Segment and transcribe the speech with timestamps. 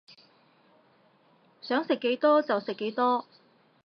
[1.61, 3.27] 想食幾多就食幾多